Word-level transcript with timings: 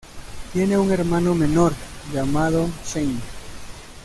Tiene 0.51 0.79
un 0.79 0.89
hermano 0.91 1.35
menor 1.35 1.73
llamado 2.11 2.67
Shane. 2.83 3.21